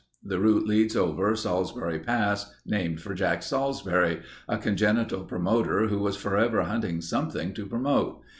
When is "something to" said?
7.01-7.67